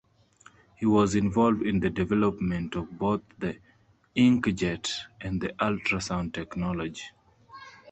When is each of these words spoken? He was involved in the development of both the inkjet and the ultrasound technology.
He 0.77 0.87
was 0.87 1.13
involved 1.13 1.61
in 1.61 1.79
the 1.79 1.91
development 1.91 2.73
of 2.73 2.97
both 2.97 3.21
the 3.37 3.57
inkjet 4.17 4.89
and 5.21 5.39
the 5.39 5.49
ultrasound 5.59 6.33
technology. 6.33 7.03